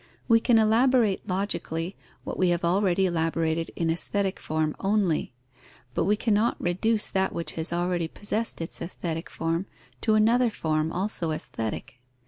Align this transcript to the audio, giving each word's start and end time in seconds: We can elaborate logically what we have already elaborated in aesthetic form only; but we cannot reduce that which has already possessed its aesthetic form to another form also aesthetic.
We 0.27 0.39
can 0.39 0.57
elaborate 0.57 1.29
logically 1.29 1.95
what 2.23 2.35
we 2.39 2.49
have 2.49 2.65
already 2.65 3.05
elaborated 3.05 3.69
in 3.75 3.91
aesthetic 3.91 4.39
form 4.39 4.75
only; 4.79 5.31
but 5.93 6.05
we 6.05 6.15
cannot 6.15 6.57
reduce 6.59 7.07
that 7.11 7.33
which 7.33 7.51
has 7.51 7.71
already 7.71 8.07
possessed 8.07 8.61
its 8.61 8.81
aesthetic 8.81 9.29
form 9.29 9.67
to 10.01 10.15
another 10.15 10.49
form 10.49 10.91
also 10.91 11.29
aesthetic. 11.29 11.99